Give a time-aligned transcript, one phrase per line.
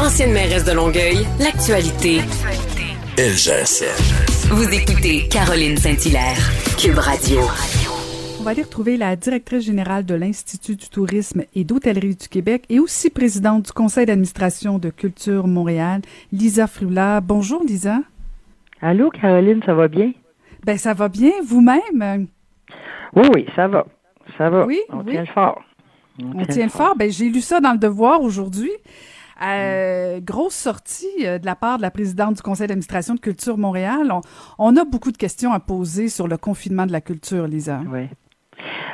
[0.00, 2.20] Ancienne mairesse de Longueuil, l'actualité.
[3.18, 4.52] LGSN.
[4.54, 6.38] Vous écoutez Caroline Saint-Hilaire,
[6.78, 7.40] Cube Radio.
[8.38, 12.64] On va aller retrouver la directrice générale de l'Institut du tourisme et d'hôtellerie du Québec
[12.70, 16.00] et aussi présidente du conseil d'administration de Culture Montréal,
[16.32, 17.20] Lisa Frioula.
[17.20, 17.98] Bonjour Lisa.
[18.80, 20.12] Allô Caroline, ça va bien?
[20.64, 22.26] Ben ça va bien, vous-même?
[23.14, 23.86] Oui, oui, ça va.
[24.38, 24.64] Ça va.
[24.64, 25.12] Oui, On oui.
[25.12, 25.60] tient le fort.
[26.22, 26.96] On tient le fort.
[26.96, 28.70] Ben, j'ai lu ça dans le Devoir aujourd'hui.
[29.42, 33.56] Euh, Grosse sortie euh, de la part de la présidente du conseil d'administration de Culture
[33.56, 34.12] Montréal.
[34.12, 34.20] On,
[34.58, 37.80] on a beaucoup de questions à poser sur le confinement de la culture, Lisa.
[37.90, 38.08] Oui.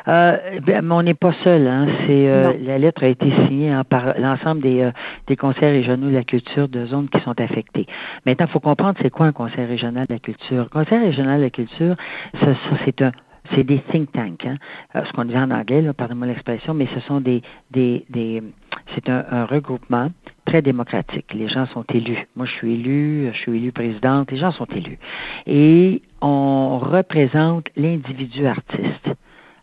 [0.08, 1.66] Euh, ben, mais on n'est pas seul.
[1.66, 1.86] Hein.
[2.06, 4.92] C'est euh, la lettre a été signée hein, par l'ensemble des, euh,
[5.26, 7.86] des conseils régionaux de la culture de zones qui sont affectées.
[8.24, 10.62] Maintenant, il faut comprendre c'est quoi un conseil régional de la culture.
[10.62, 11.96] Un conseil régional de la culture,
[12.40, 13.12] c'est un
[13.54, 14.56] c'est des think tanks, hein.
[14.94, 18.42] Euh, ce qu'on dit en anglais, pardonnez-moi l'expression, mais ce sont des, des, des
[18.94, 20.10] c'est un, un regroupement
[20.44, 21.32] très démocratique.
[21.34, 22.26] Les gens sont élus.
[22.36, 24.98] Moi, je suis élu, je suis élu présidente, les gens sont élus.
[25.46, 29.10] Et on représente l'individu artiste.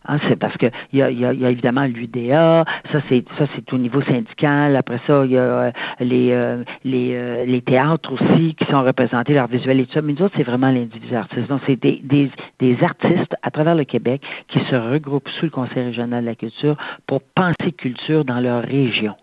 [0.06, 3.24] Hein, c'est parce que il y a, y a, y a évidemment l'UDA, ça c'est
[3.38, 4.76] ça c'est au niveau syndical.
[4.76, 8.82] Après ça, il y a euh, les euh, les euh, les théâtres aussi qui sont
[8.82, 10.02] représentés, l'art visuel et tout ça.
[10.02, 11.48] Mais nous autres, c'est vraiment l'individu artiste.
[11.48, 15.50] Donc c'est des, des des artistes à travers le Québec qui se regroupent sous le
[15.50, 19.14] Conseil régional de la culture pour penser culture dans leur région.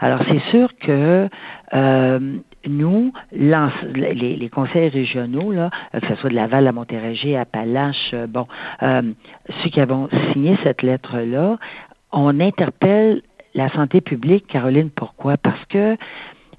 [0.00, 1.28] Alors, c'est sûr que
[1.74, 7.36] euh, nous, les, les conseils régionaux, là, euh, que ce soit de Laval à Montérégie,
[7.36, 8.46] à Appalaches, euh, bon,
[8.82, 9.02] euh,
[9.62, 11.58] ceux qui avons signé cette lettre-là,
[12.12, 13.22] on interpelle
[13.54, 15.36] la santé publique, Caroline, pourquoi?
[15.36, 15.96] Parce que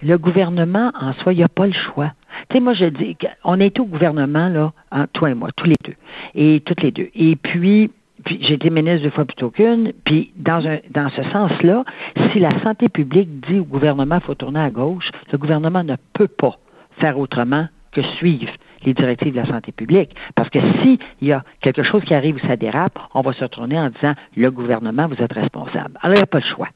[0.01, 2.11] le gouvernement, en soi, il n'y a pas le choix.
[2.49, 5.67] Tu sais, moi, je dis, on est au gouvernement, là, hein, toi et moi, tous
[5.67, 5.95] les deux,
[6.33, 7.09] et toutes les deux.
[7.13, 7.91] Et puis,
[8.23, 11.83] puis j'ai été ministre deux fois plutôt qu'une, puis dans un dans ce sens-là,
[12.31, 16.27] si la santé publique dit au gouvernement faut tourner à gauche, le gouvernement ne peut
[16.27, 16.57] pas
[16.99, 18.51] faire autrement que suivre
[18.83, 20.15] les directives de la santé publique.
[20.35, 23.43] Parce que s'il y a quelque chose qui arrive où ça dérape, on va se
[23.43, 25.97] retourner en disant le gouvernement, vous êtes responsable.
[26.01, 26.69] Alors, il n'y a pas le choix.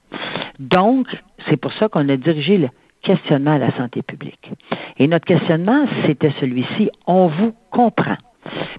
[0.59, 1.07] Donc,
[1.47, 2.69] c'est pour ça qu'on a dirigé le
[3.01, 4.51] questionnement à la santé publique.
[4.97, 6.89] Et notre questionnement, c'était celui-ci.
[7.07, 8.17] On vous comprend.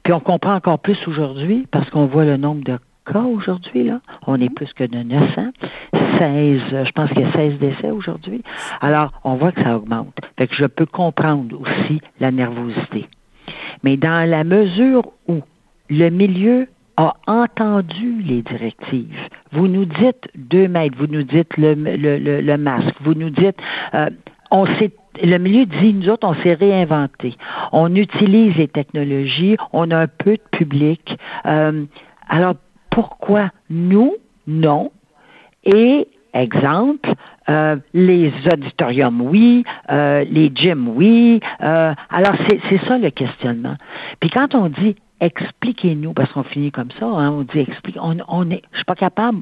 [0.03, 2.79] Puis on comprend encore plus aujourd'hui parce qu'on voit le nombre de
[3.11, 4.01] cas aujourd'hui, là.
[4.27, 5.53] On est plus que de 900.
[6.19, 8.43] 16, euh, je pense qu'il y a 16 décès aujourd'hui.
[8.81, 10.19] Alors, on voit que ça augmente.
[10.39, 13.07] Fait que je peux comprendre aussi la nervosité.
[13.85, 15.41] Mais dans la mesure où
[15.89, 16.67] le milieu
[16.97, 19.21] a entendu les directives.
[19.53, 23.29] Vous nous dites deux mètres, vous nous dites le, le, le, le masque, vous nous
[23.31, 23.57] dites
[23.95, 24.09] euh,
[24.51, 27.37] on s'est le milieu dit, nous autres, on s'est réinventé.
[27.73, 31.19] On utilise les technologies, on a un peu de public.
[31.47, 31.85] Euh,
[32.29, 32.55] alors,
[32.91, 34.15] pourquoi nous,
[34.47, 34.93] non?
[35.65, 37.13] Et, exemple,
[37.49, 41.41] euh, les auditoriums, oui, euh, les gyms, oui.
[41.59, 43.77] Alors, c'est ça le questionnement.
[44.21, 48.19] Puis quand on dit expliquez-nous, parce qu'on finit comme ça, hein, on dit explique, on,
[48.29, 49.39] on est, je suis pas capable,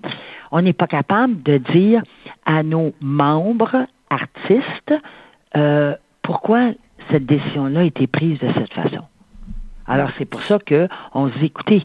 [0.53, 2.03] on n'est pas capable de dire
[2.47, 4.95] à nos membres artistes
[5.57, 6.73] euh, pourquoi
[7.11, 9.05] cette décision-là a été prise de cette façon?
[9.87, 11.85] Alors, c'est pour ça que on se dit, écoutez,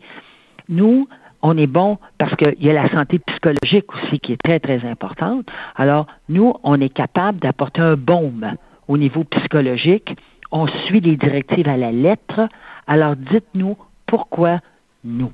[0.70, 1.08] nous,
[1.42, 4.86] on est bon parce qu'il y a la santé psychologique aussi qui est très, très
[4.86, 5.48] importante.
[5.76, 8.56] Alors, nous, on est capable d'apporter un baume
[8.88, 10.16] au niveau psychologique.
[10.52, 12.48] On suit les directives à la lettre.
[12.88, 14.60] Alors, dites-nous pourquoi
[15.04, 15.32] nous.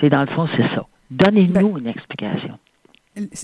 [0.00, 0.86] C'est dans le fond, c'est ça.
[1.10, 2.58] Donnez-nous une explication.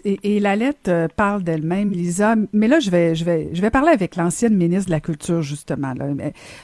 [0.04, 2.34] Et, et la lettre euh, parle d'elle-même, Lisa.
[2.52, 5.40] Mais là, je vais, je vais, je vais parler avec l'ancienne ministre de la Culture,
[5.40, 6.06] justement, là,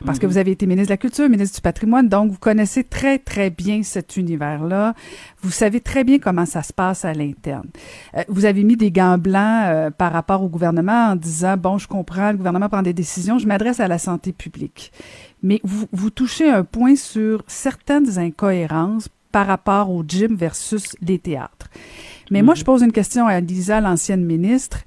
[0.05, 0.33] parce que Mhm.
[0.33, 3.49] vous avez été ministre de la Culture, ministre du Patrimoine, donc vous connaissez très, très
[3.51, 4.95] bien cet univers-là.
[5.41, 7.69] Vous savez très bien comment ça se passe à l'interne.
[8.17, 11.79] Euh, vous avez mis des gants blancs euh, par rapport au gouvernement en disant, bon,
[11.79, 14.93] je comprends, le gouvernement prend des décisions, je m'adresse à la santé publique.
[15.43, 21.19] Mais vous, vous touchez un point sur certaines incohérences par rapport au gym versus les
[21.19, 21.69] théâtres.
[22.31, 24.81] Mais moi, je pose une question à Lisa, l'ancienne ministre.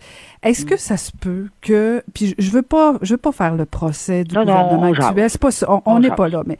[0.43, 3.65] Est-ce que ça se peut que, puis je veux pas, je veux pas faire le
[3.65, 6.57] procès du Non, non, gouvernement on actuel, c'est pas on- n'est pas là, mais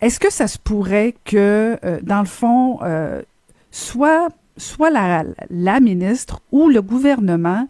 [0.00, 3.22] est-ce que ça se pourrait que, euh, dans le fond, euh,
[3.70, 7.66] soit, soit la, la ministre ou le gouvernement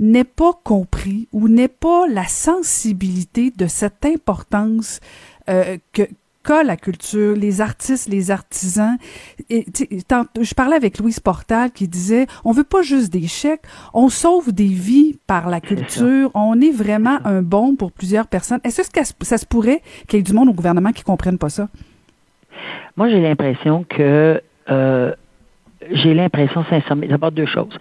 [0.00, 5.00] n'ait pas compris ou n'ait pas la sensibilité de cette importance
[5.48, 6.02] euh, que
[6.44, 8.96] qu'a la culture, les artistes, les artisans.
[9.50, 13.62] Et, je parlais avec Louise Portal qui disait, on veut pas juste des chèques,
[13.94, 18.60] on sauve des vies par la culture, on est vraiment un bon pour plusieurs personnes.
[18.64, 21.02] Est-ce que ça, se- ça se pourrait qu'il y ait du monde au gouvernement qui
[21.02, 21.68] comprenne pas ça?
[22.96, 25.12] Moi, j'ai l'impression que euh,
[25.90, 27.76] j'ai l'impression sincèrement, d'abord deux choses.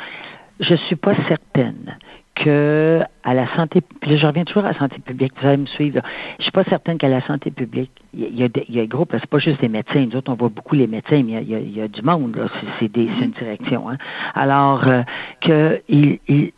[0.59, 1.97] Je suis pas certaine
[2.35, 5.65] que à la santé, puis je reviens toujours à la santé publique, vous allez me
[5.65, 5.97] suivre.
[5.97, 6.03] Là.
[6.39, 8.87] Je suis pas certaine qu'à la santé publique, il y a, il y a des
[8.87, 11.49] groupes, c'est pas juste des médecins, nous autres on voit beaucoup les médecins, mais il
[11.49, 12.47] y a, il y a, du monde, là,
[12.79, 13.89] c'est, des, c'est une direction.
[13.89, 13.97] Hein.
[14.33, 15.03] Alors euh,
[15.41, 16.51] que il, il,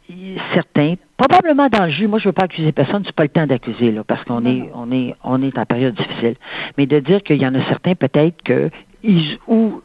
[0.54, 3.48] certains, probablement dans le jus, moi je veux pas accuser personne, c'est pas le temps
[3.48, 6.36] d'accuser là, parce qu'on est on est on est en période difficile.
[6.78, 8.70] Mais de dire qu'il y en a certains peut-être que
[9.04, 9.82] ils ou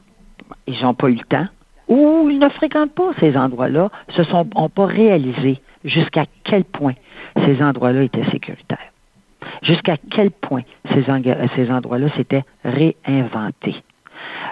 [0.67, 1.47] ils n'ont pas eu le temps,
[1.91, 6.95] ou ils ne fréquentent pas ces endroits-là, se sont ont pas réalisé jusqu'à quel point
[7.45, 8.79] ces endroits-là étaient sécuritaires.
[9.63, 11.05] Jusqu'à quel point ces,
[11.57, 13.83] ces endroits-là s'étaient réinventés.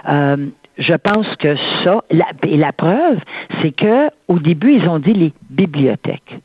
[0.07, 0.47] Euh,
[0.77, 2.03] je pense que ça,
[2.43, 3.19] et la preuve,
[3.61, 6.39] c'est que au début, ils ont dit les bibliothèques,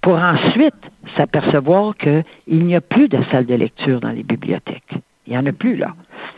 [0.00, 0.74] pour ensuite
[1.16, 4.94] s'apercevoir qu'il n'y a plus de salles de lecture dans les bibliothèques.
[5.26, 5.94] Il n'y en a plus, là.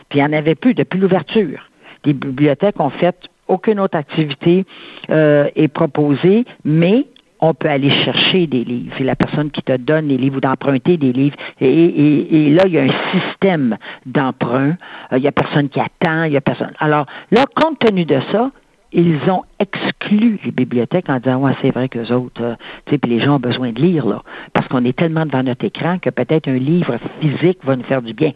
[0.09, 1.69] Puis il n'y en avait plus depuis l'ouverture.
[2.05, 4.65] Les bibliothèques ont fait aucune autre activité
[5.09, 7.05] euh, est proposée, mais
[7.41, 8.93] on peut aller chercher des livres.
[8.97, 11.35] C'est la personne qui te donne les livres ou d'emprunter des livres.
[11.61, 14.75] Et, là, il y a un système d'emprunt.
[15.11, 16.23] Euh, il y a personne qui attend.
[16.23, 16.73] Il y a personne.
[16.79, 18.51] Alors là, compte tenu de ça,
[18.91, 22.55] ils ont exclu les bibliothèques en disant ouais c'est vrai que autres euh,
[22.85, 25.43] tu sais puis les gens ont besoin de lire là parce qu'on est tellement devant
[25.43, 28.31] notre écran que peut-être un livre physique va nous faire du bien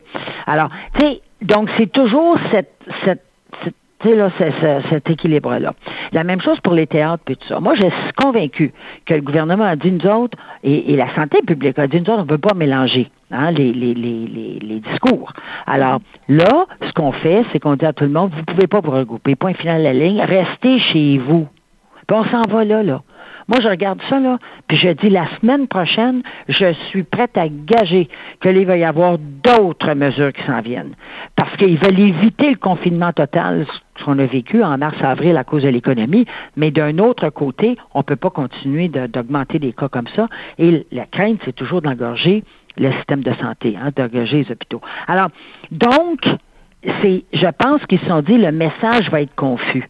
[0.46, 2.72] alors tu sais donc c'est toujours cette
[3.04, 3.24] cette
[4.04, 4.30] sais, là,
[4.90, 5.74] cet équilibre-là.
[6.12, 7.60] La même chose pour les théâtres et tout ça.
[7.60, 8.74] Moi, je suis convaincu
[9.06, 12.22] que le gouvernement a dit, nous autres, et, la santé publique a dit, nous autres,
[12.22, 15.34] on ne veut pas mélanger hein, les, les, les, les, discours.
[15.66, 18.68] Alors, là, ce qu'on fait, c'est qu'on dit à tout le monde, vous ne pouvez
[18.68, 19.36] pas vous regrouper.
[19.36, 21.48] Point final de la ligne, restez chez vous.
[22.08, 23.02] Puis on s'en va là, là.
[23.48, 24.38] Moi, je regarde ça, là,
[24.68, 28.10] puis je dis la semaine prochaine, je suis prête à gager
[28.42, 30.96] qu'il va y avoir d'autres mesures qui s'en viennent.
[31.36, 33.66] Parce qu'ils veulent éviter le confinement total,
[33.98, 36.26] ce qu'on a vécu en mars-avril à cause de l'économie,
[36.56, 40.28] mais d'un autre côté, on ne peut pas continuer d'augmenter des cas comme ça.
[40.58, 42.44] Et la crainte, c'est toujours d'engorger
[42.78, 44.82] le système de santé, hein, d'engorger les hôpitaux.
[45.08, 45.30] Alors,
[45.72, 46.22] donc,
[47.02, 49.88] c'est, je pense qu'ils se sont dit, le message va être confus.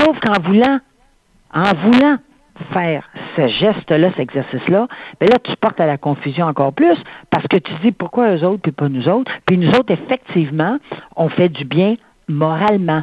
[0.00, 0.78] Sauf qu'en voulant,
[1.52, 2.16] en voulant
[2.72, 4.86] faire ce geste-là, cet exercice-là,
[5.20, 6.96] mais ben là, tu portes à la confusion encore plus
[7.30, 9.30] parce que tu dis pourquoi eux autres puis pas nous autres?
[9.46, 10.78] Puis nous autres, effectivement,
[11.16, 11.96] on fait du bien
[12.28, 13.02] moralement.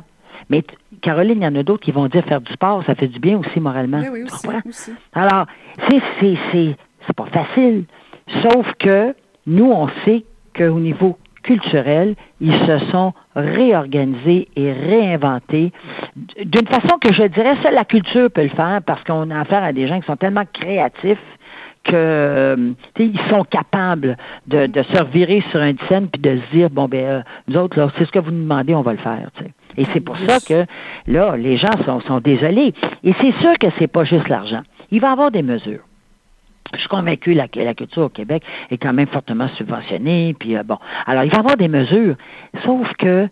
[0.49, 0.63] Mais
[1.01, 3.19] Caroline, il y en a d'autres qui vont dire faire du sport, ça fait du
[3.19, 3.99] bien aussi moralement.
[3.99, 5.45] Oui, oui, aussi, Alors,
[5.89, 6.75] c'est, c'est, c'est,
[7.05, 7.85] c'est pas facile.
[8.41, 9.15] Sauf que
[9.47, 10.25] nous, on sait
[10.55, 15.71] qu'au niveau culturels, ils se sont réorganisés et réinventés.
[16.43, 19.63] D'une façon que je dirais seule la culture peut le faire parce qu'on a affaire
[19.63, 21.19] à des gens qui sont tellement créatifs
[21.83, 24.15] que euh, ils sont capables
[24.45, 27.57] de, de, se revirer sur un scène puis de se dire bon ben euh, nous
[27.57, 29.31] autres là c'est ce que vous nous demandez on va le faire
[29.77, 30.65] et c'est pour ça que
[31.07, 32.73] là les gens sont, sont désolés.
[33.03, 34.61] Et c'est sûr que c'est pas juste l'argent.
[34.91, 35.81] Il va y avoir des mesures
[36.73, 40.35] je suis convaincu que la, culture au Québec est quand même fortement subventionnée.
[40.39, 42.15] Puis euh, bon, alors il va y avoir des mesures,
[42.63, 43.27] sauf que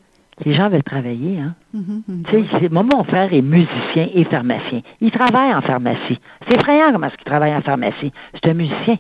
[0.46, 1.40] les gens veulent travailler.
[1.40, 1.56] Hein?
[1.76, 2.58] Mm-hmm.
[2.60, 4.82] Tu Moi, mon frère est musicien et pharmacien.
[5.02, 6.20] Il travaille en pharmacie.
[6.48, 8.12] C'est effrayant comment est-ce qu'il travaille en pharmacie.
[8.34, 8.98] C'est un musicien.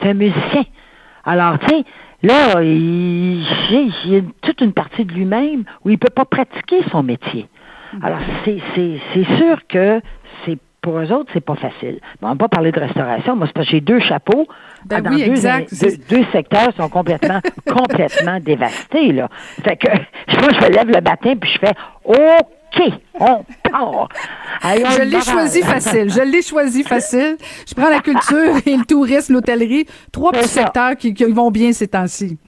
[0.00, 0.64] C'est un musicien.
[1.24, 1.84] Alors, tu sais,
[2.22, 3.42] là, il,
[4.06, 7.48] y a toute une partie de lui-même où il ne peut pas pratiquer son métier.
[7.94, 8.04] Mm-hmm.
[8.04, 10.00] Alors, c'est sûr que
[10.44, 12.00] c'est pour eux autres, c'est pas facile.
[12.22, 13.36] on va pas parler de restauration.
[13.36, 14.46] Moi, c'est parce que j'ai deux chapeaux.
[14.86, 15.34] Ben dans deux,
[16.08, 17.40] deux, secteurs sont complètement,
[17.70, 19.28] complètement dévastés, là.
[19.62, 19.88] Fait que,
[20.40, 21.74] moi, je me lève le matin puis je fais
[22.04, 24.08] OK, on part.
[24.62, 26.10] je l'ai choisi facile.
[26.10, 27.36] Je l'ai choisi facile.
[27.68, 29.86] Je prends la culture et le tourisme, l'hôtellerie.
[30.12, 32.38] Trois petits secteurs qui, vont bien ces temps-ci.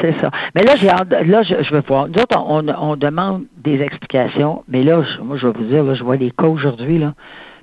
[0.00, 0.30] C'est ça.
[0.54, 2.08] Mais là, j'ai là, je, je veux voir.
[2.08, 5.94] Nous autres, on, on, demande des explications, mais là, moi, je vais vous dire, là,
[5.94, 7.14] je vois les cas aujourd'hui, là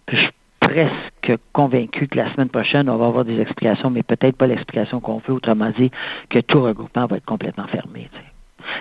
[0.10, 4.36] je suis presque convaincu que la semaine prochaine, on va avoir des explications, mais peut-être
[4.36, 5.92] pas l'explication qu'on veut, autrement dit,
[6.30, 8.10] que tout regroupement va être complètement fermé.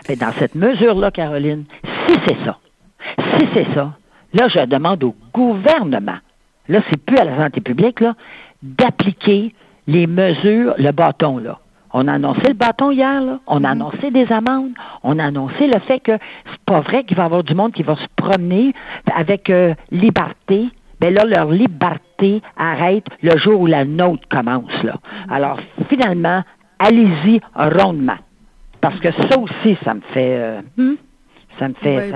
[0.09, 1.65] Mais dans cette mesure-là, Caroline,
[2.09, 2.59] si c'est ça,
[3.37, 3.95] si c'est ça,
[4.33, 6.19] là, je demande au gouvernement,
[6.69, 8.15] là, c'est plus à la santé publique, là,
[8.63, 9.55] d'appliquer
[9.87, 11.59] les mesures, le bâton, là.
[11.93, 13.39] On a annoncé le bâton hier, là.
[13.47, 13.71] on a mm-hmm.
[13.71, 16.19] annoncé des amendes, on a annoncé le fait que
[16.51, 18.75] c'est pas vrai qu'il va y avoir du monde qui va se promener
[19.15, 20.69] avec euh, liberté,
[21.07, 24.83] ben là, leur liberté arrête le jour où la nôtre commence.
[24.83, 24.97] Là.
[25.31, 25.59] Alors,
[25.89, 26.43] finalement,
[26.79, 28.19] allez-y rondement.
[28.81, 30.37] Parce que ça aussi, ça me fait...
[30.37, 30.95] Euh, hmm?
[31.59, 32.13] ça me fait,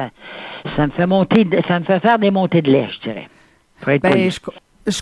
[0.77, 3.29] ça, me fait monter, ça me fait faire des montées de lait, je dirais.
[3.87, 4.39] Ben, je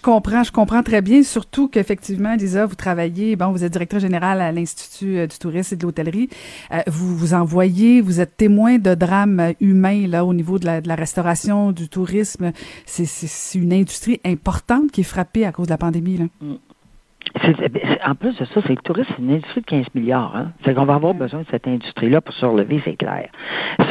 [0.01, 4.41] comprends, je comprends très bien, surtout qu'effectivement, Lisa, vous travaillez, bon, vous êtes directeur général
[4.41, 6.29] à l'Institut euh, du tourisme et de l'hôtellerie.
[6.73, 10.81] Euh, vous vous envoyez, vous êtes témoin de drames humains là au niveau de la,
[10.81, 12.53] de la restauration, du tourisme.
[12.87, 16.19] C'est une industrie importante qui est frappée à cause de la pandémie.
[16.19, 16.25] Là.
[16.41, 16.55] Mm.
[18.07, 20.35] En plus de ça, c'est le tourisme, c'est une industrie de 15 milliards.
[20.37, 20.53] Hein?
[20.65, 23.29] C'est qu'on va avoir besoin de cette industrie-là pour se relever, c'est clair.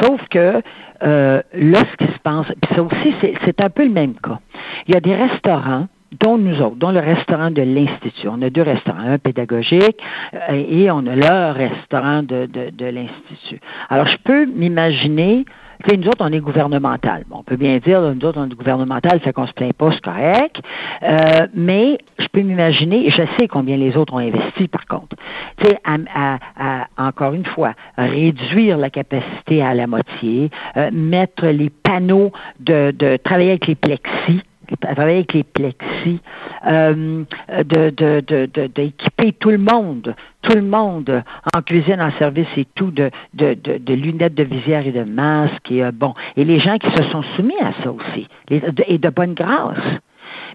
[0.02, 0.62] Sauf que
[1.02, 3.14] euh, là, ce qui se passe, puis ça aussi,
[3.44, 4.38] c'est un peu le même cas.
[4.86, 5.86] Il y a des restaurants
[6.20, 8.28] dont nous autres, dont le restaurant de l'Institut.
[8.28, 9.98] On a deux restaurants, un pédagogique
[10.34, 13.60] euh, et on a le restaurant de, de, de l'Institut.
[13.90, 15.44] Alors, je peux m'imaginer
[15.86, 17.24] tu nous autres, on est gouvernemental.
[17.28, 19.90] Bon, on peut bien dire, nous autres, on est gouvernemental, fait qu'on se plaint pas,
[19.92, 20.60] c'est correct.
[21.02, 25.16] Euh, mais je peux m'imaginer, je sais combien les autres ont investi, par contre.
[25.58, 31.70] Tu sais, à, encore une fois, réduire la capacité à la moitié, euh, mettre les
[31.70, 34.42] panneaux de, de travailler avec les plexis,
[34.76, 36.20] travailler avec les plexis,
[36.66, 37.24] euh,
[37.64, 41.22] de, de, d'équiper tout le monde, tout le monde
[41.54, 45.70] en cuisine, en service et tout, de, de, de, lunettes de visière et de masques
[45.70, 49.08] et euh, bon, et les gens qui se sont soumis à ça aussi, et de
[49.10, 49.78] bonne grâce,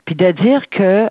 [0.05, 1.10] puis de dire que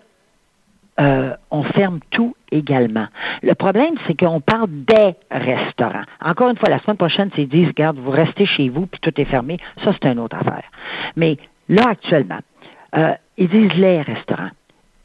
[1.00, 3.06] euh, on ferme tout également.
[3.42, 6.04] Le problème, c'est qu'on parle des restaurants.
[6.22, 9.18] Encore une fois, la semaine prochaine, c'est disent, regarde, vous restez chez vous, puis tout
[9.18, 9.58] est fermé.
[9.82, 10.64] Ça, c'est une autre affaire.
[11.16, 12.40] Mais là, actuellement,
[12.96, 14.50] euh, ils disent les restaurants.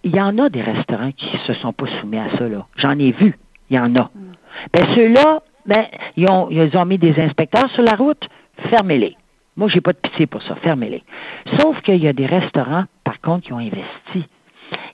[0.04, 2.66] Il y en a des restaurants qui se sont pas soumis à ça, là.
[2.78, 3.38] J'en ai vu.
[3.70, 4.04] Il y en a.
[4.04, 4.32] Mm.
[4.74, 8.28] Ben, ceux-là, ben, ils ont, ils ont mis des inspecteurs sur la route.
[8.70, 9.16] Fermez-les.
[9.56, 10.56] Moi, j'ai pas de pitié pour ça.
[10.56, 11.04] Fermez-les.
[11.60, 14.28] Sauf qu'il y a des restaurants, par contre, qui ont investi.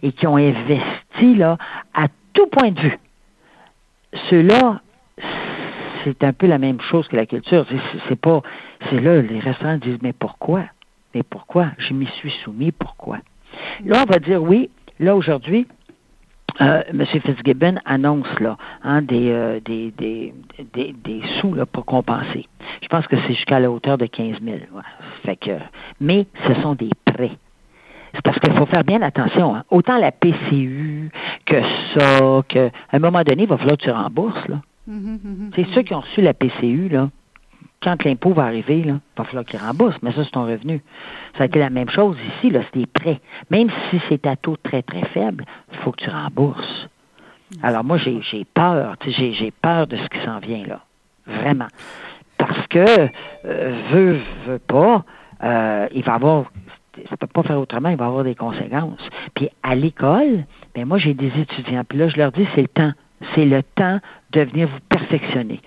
[0.01, 1.57] Et qui ont investi, là,
[1.93, 2.99] à tout point de vue.
[4.29, 4.81] Ceux-là,
[6.03, 7.65] c'est un peu la même chose que la culture.
[8.07, 8.41] C'est pas,
[8.89, 10.63] c'est là, les restaurants disent, mais pourquoi?
[11.13, 11.67] Mais pourquoi?
[11.77, 13.19] Je m'y suis soumis, pourquoi?
[13.85, 15.67] Là, on va dire oui, là aujourd'hui,
[16.61, 17.05] euh, M.
[17.05, 20.33] Fitzgibbon annonce là hein, des, euh, des, des,
[20.73, 22.47] des, des, sous là, pour compenser.
[22.81, 24.57] Je pense que c'est jusqu'à la hauteur de 15 000.
[25.25, 25.57] Fait que,
[25.99, 27.37] mais ce sont des prêts.
[28.13, 29.55] C'est parce qu'il faut faire bien attention.
[29.55, 29.63] Hein.
[29.71, 31.09] Autant la PCU
[31.45, 31.61] que
[31.97, 34.47] ça, qu'à un moment donné, il va falloir que tu rembourses.
[34.47, 34.61] Là.
[34.87, 37.09] Mm-hmm, mm-hmm, c'est ceux qui ont reçu la PCU, là,
[37.83, 40.81] quand l'impôt va arriver, il va falloir qu'il rembourse, mais ça, c'est ton revenu.
[41.37, 43.19] Ça a été la même chose ici, c'est des prêts.
[43.49, 46.89] Même si c'est à taux très, très faible, il faut que tu rembourses.
[47.61, 50.81] Alors moi, j'ai peur, j'ai peur de ce qui s'en vient, là.
[51.27, 51.67] Vraiment.
[52.37, 53.09] Parce que,
[53.45, 55.05] euh, veut, veut pas,
[55.43, 56.45] euh, il va avoir
[57.09, 59.01] ça peut pas faire autrement, il va avoir des conséquences.
[59.33, 62.67] Puis à l'école, ben moi j'ai des étudiants, puis là je leur dis c'est le
[62.67, 62.91] temps,
[63.33, 63.99] c'est le temps
[64.31, 65.59] de venir vous perfectionner.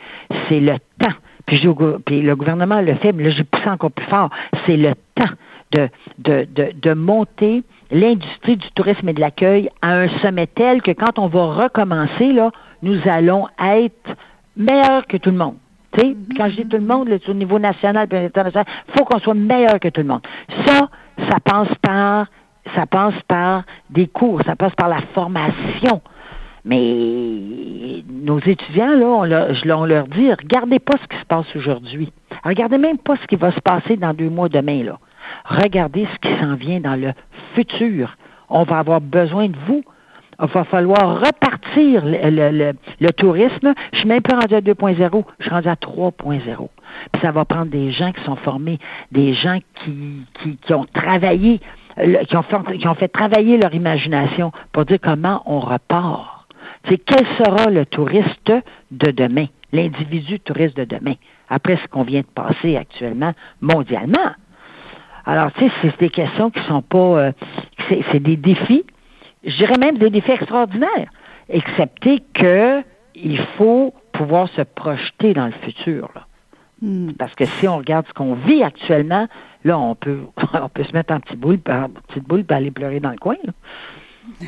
[0.48, 1.16] C'est le temps
[1.46, 4.30] puis, le gouvernement le fait, mais là, j'ai poussé encore plus fort.
[4.66, 5.32] C'est le temps
[5.72, 5.88] de,
[6.18, 10.90] de, de, de monter l'industrie du tourisme et de l'accueil à un sommet tel que
[10.90, 12.50] quand on va recommencer, là,
[12.82, 14.16] nous allons être
[14.56, 15.54] meilleurs que tout le monde.
[15.96, 16.36] sais, mm-hmm.
[16.36, 19.20] Quand je dis tout le monde, là, au niveau national et international, il faut qu'on
[19.20, 20.22] soit meilleur que tout le monde.
[20.66, 20.88] Ça,
[21.30, 22.26] ça passe par
[22.74, 26.00] ça passe par des cours, ça passe par la formation.
[26.66, 32.12] Mais nos étudiants, là, on leur, dit, regardez pas ce qui se passe aujourd'hui.
[32.44, 34.98] Regardez même pas ce qui va se passer dans deux mois demain, là.
[35.44, 37.12] Regardez ce qui s'en vient dans le
[37.54, 38.16] futur.
[38.48, 39.82] On va avoir besoin de vous.
[40.40, 43.72] Il va falloir repartir le, le, tourisme.
[43.92, 46.68] Je suis même pas rendu à 2.0, je suis rendu à 3.0.
[47.12, 48.78] Puis ça va prendre des gens qui sont formés,
[49.12, 51.60] des gens qui, qui, qui ont travaillé,
[52.28, 56.35] qui ont fait travailler leur imagination pour dire comment on repart
[56.88, 58.52] c'est quel sera le touriste
[58.90, 61.14] de demain, l'individu touriste de demain,
[61.48, 64.34] après ce qu'on vient de passer actuellement mondialement.
[65.24, 67.32] Alors, tu sais, c'est des questions qui sont pas, euh,
[67.88, 68.84] c'est des défis,
[69.44, 71.10] je dirais même des défis extraordinaires,
[71.48, 72.82] excepté que
[73.14, 76.10] il faut pouvoir se projeter dans le futur.
[76.82, 77.12] Hmm.
[77.12, 79.26] Parce que si on regarde ce qu'on vit actuellement,
[79.64, 80.20] là, on peut,
[80.52, 83.18] on peut se mettre en petite boule, en petite boule, et aller pleurer dans le
[83.18, 83.36] coin.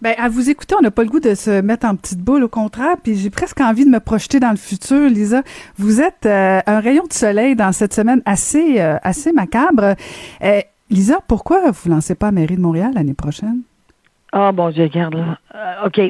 [0.00, 2.44] Ben, à vous écouter, on n'a pas le goût de se mettre en petite boule,
[2.44, 5.42] au contraire, puis j'ai presque envie de me projeter dans le futur, Lisa.
[5.76, 9.96] Vous êtes euh, un rayon de soleil dans cette semaine assez, euh, assez macabre.
[10.42, 13.62] Euh, Lisa, pourquoi vous ne lancez pas à Mairie de Montréal l'année prochaine?
[14.32, 15.86] Ah, bon Dieu, regarde là.
[15.86, 16.00] OK.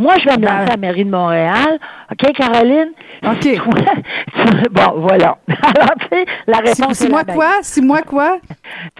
[0.00, 1.78] Moi, je vais me lancer à la mairie de Montréal.
[2.10, 2.92] OK, Caroline?
[3.22, 3.48] OK.
[4.70, 5.36] bon, voilà.
[5.62, 6.94] Alors, tu sais, la réponse.
[6.94, 7.58] C'est moi quoi?
[7.60, 8.38] C'est moi quoi?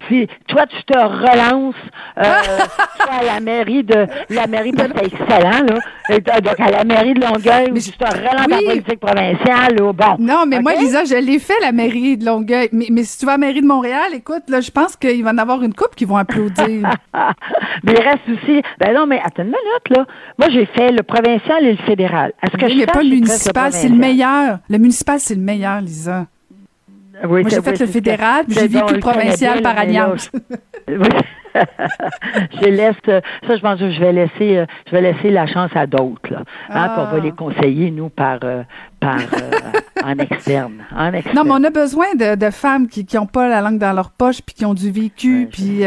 [0.07, 1.73] Si, toi, tu te relances
[2.19, 2.23] euh,
[3.19, 5.79] à la mairie de la mairie, parce c'est excellent, là.
[6.41, 8.51] Donc, à la mairie de Longueuil, mais tu te relances oui.
[8.51, 9.93] la politique provinciale, là.
[9.93, 10.15] Bon.
[10.19, 12.69] Non, mais moi, Lisa, je l'ai fait, la mairie de Longueuil.
[12.73, 15.23] Mais, mais si tu vas à la mairie de Montréal, écoute, là, je pense qu'il
[15.23, 16.89] va y en avoir une coupe qui vont applaudir.
[17.83, 18.61] mais il reste aussi.
[18.79, 20.05] Ben non, mais attends une minute, là.
[20.37, 22.33] Moi, j'ai fait le provincial et le fédéral.
[22.41, 24.59] Est-ce que je pas le municipal, c'est le meilleur.
[24.69, 26.27] Le municipal, c'est le meilleur, Lisa.
[27.23, 30.31] Oui, Moi, j'ai fait le fédéral, puis j'ai vécu le provincial par alliance.
[31.53, 33.21] Je laisse ça,
[33.55, 36.33] je pense que je vais laisser je vais laisser la chance à d'autres.
[36.33, 36.95] Hein, ah.
[36.97, 38.39] on va les conseiller, nous, par
[38.99, 39.17] par
[40.03, 40.83] en externe.
[40.95, 41.35] En externe.
[41.35, 44.11] Non, mais on a besoin de, de femmes qui n'ont pas la langue dans leur
[44.11, 45.81] poche, puis qui ont du vécu, puis,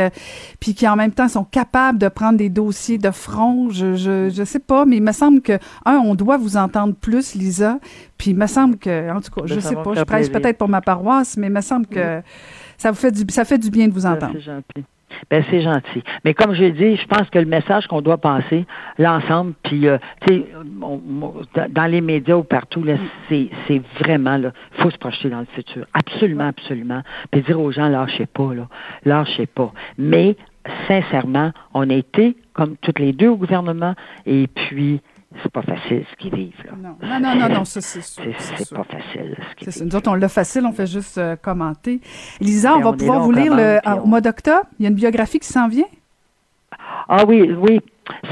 [0.61, 3.71] puis qui en même temps sont capables de prendre des dossiers de front.
[3.71, 6.95] Je, je, je sais pas, mais il me semble que, un, on doit vous entendre
[6.95, 7.79] plus, Lisa,
[8.19, 10.69] puis il me semble que, en tout cas, je sais pas, je presse peut-être pour
[10.69, 12.23] ma paroisse, mais il me semble que
[12.79, 14.35] ça vous fait du, ça fait du bien de vous entendre.
[14.35, 14.85] C'est gentil.
[15.31, 16.03] Ben, c'est gentil.
[16.25, 18.67] Mais comme je l'ai dit, je pense que le message qu'on doit passer,
[18.99, 20.47] l'ensemble, puis, euh, tu sais,
[21.71, 22.95] dans les médias ou partout, là,
[23.29, 25.87] c'est, c'est vraiment, là, faut se projeter dans le futur.
[25.95, 27.03] Absolument, absolument.
[27.31, 28.69] Puis dire aux gens, lâchez pas, là.
[29.05, 29.73] Lâchez pas.
[29.99, 30.37] Mais,
[30.89, 33.95] sincèrement, on a été, comme toutes les deux au gouvernement,
[34.27, 35.01] et puis,
[35.43, 36.65] c'est pas facile ce qu'ils vivent.
[36.65, 36.73] Là.
[36.77, 39.87] Non, non, non, non, ça, c'est C'est pas facile ce qu'ils vivent.
[39.87, 42.01] Nous autres, on l'a facile, on fait juste euh, commenter.
[42.41, 44.67] Lisa, on va pouvoir vous lire le, au mois d'octobre.
[44.79, 45.87] Il y a une biographie qui s'en vient?
[47.09, 47.81] Ah oui, oui.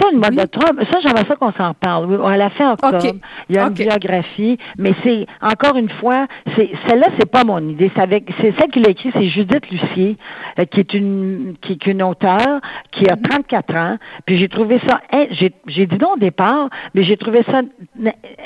[0.00, 2.06] Ça, une mode de Trump, ça, j'aimerais ça qu'on s'en parle.
[2.06, 3.16] Oui, on l'a fait en octobre.
[3.48, 6.26] Il y a une biographie, mais c'est, encore une fois,
[6.56, 7.90] c'est, celle-là, c'est pas mon idée.
[7.94, 10.16] C'est avec, c'est celle qui l'a écrit, c'est Judith Lucier,
[10.58, 12.60] euh, qui est une, qui, est une auteure,
[12.90, 13.98] qui a 34 ans.
[14.26, 15.00] Puis j'ai trouvé ça,
[15.30, 17.62] j'ai, j'ai dit non au départ, mais j'ai trouvé ça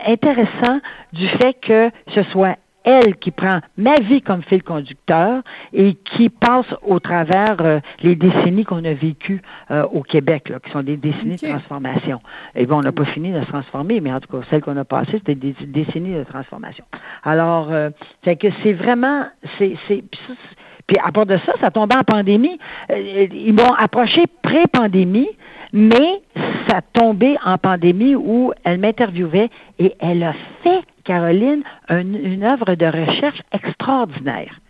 [0.07, 0.81] intéressant
[1.13, 2.57] du fait que ce soit
[2.87, 8.15] elle qui prend ma vie comme fil conducteur et qui passe au travers euh, les
[8.15, 12.21] décennies qu'on a vécues euh, au Québec, là, qui sont des décennies de transformation.
[12.55, 14.77] Et bon, on n'a pas fini de se transformer, mais en tout cas, celles qu'on
[14.77, 16.85] a passées, c'était des, décennies de transformation.
[17.25, 17.91] Alors, euh,
[18.25, 19.27] c'est que c'est vraiment,
[19.59, 20.05] c'est, c'est,
[20.87, 22.59] puis à part de ça, ça tombait en pandémie.
[22.89, 25.29] ils m'ont approché pré-pandémie,
[25.73, 26.23] mais
[26.69, 29.51] ça tombait en pandémie où elle m'interviewait
[29.81, 34.61] et elle a fait Caroline, une œuvre de recherche extraordinaire.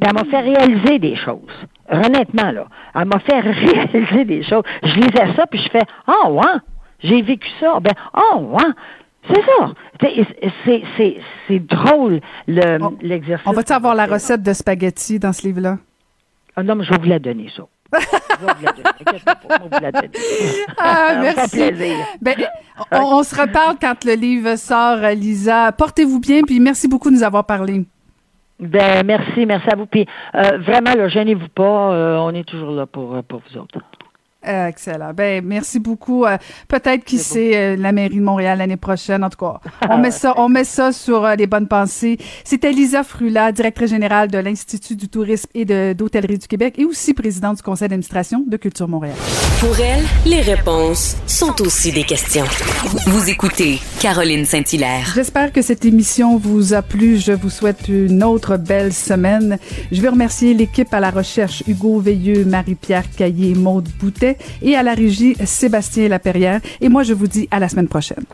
[0.00, 1.66] Puis elle m'a fait réaliser des choses.
[1.88, 2.66] Honnêtement, là.
[2.94, 4.62] Elle m'a fait réaliser des choses.
[4.82, 6.60] Je lisais ça, puis je fais Ah, oh, ouais,
[7.00, 7.78] j'ai vécu ça.
[7.80, 8.72] Ben, oh, ouais.
[9.28, 9.72] C'est ça.
[11.48, 13.46] C'est drôle, l'exercice.
[13.46, 15.78] on va-tu avoir la recette de spaghetti dans ce livre-là?
[16.56, 17.64] Ah non, mais je vais vous la donner, ça.
[20.78, 21.72] Ah, merci.
[22.20, 22.36] Ben,
[22.90, 25.72] on, se reparle quand le livre sort, Lisa.
[25.72, 27.84] Portez-vous bien, puis merci beaucoup de nous avoir parlé.
[28.58, 29.86] Ben, merci, merci à vous.
[29.86, 33.78] Puis euh, vraiment, gênez-vous pas, euh, on est toujours là pour, pour vous autres.
[34.44, 35.12] Excellent.
[35.14, 36.24] Ben, merci beaucoup.
[36.24, 36.36] Euh,
[36.68, 39.24] peut-être qui sait euh, la mairie de Montréal l'année prochaine.
[39.24, 42.18] En tout cas, on met ça, on met ça sur euh, les bonnes pensées.
[42.44, 47.14] C'était Lisa Frula, directrice générale de l'Institut du tourisme et d'hôtellerie du Québec et aussi
[47.14, 49.16] présidente du conseil d'administration de Culture Montréal.
[49.60, 52.44] Pour elle, les réponses sont aussi des questions.
[53.06, 55.12] Vous écoutez Caroline Saint-Hilaire.
[55.14, 57.18] J'espère que cette émission vous a plu.
[57.18, 59.58] Je vous souhaite une autre belle semaine.
[59.90, 64.82] Je veux remercier l'équipe à la recherche Hugo Veilleux, Marie-Pierre Caillé, Maude Boutet et à
[64.82, 66.60] la régie Sébastien Laperrière.
[66.80, 68.24] Et moi, je vous dis à la semaine prochaine.